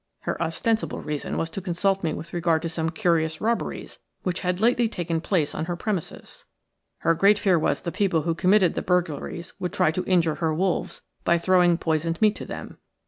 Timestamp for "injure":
10.05-10.37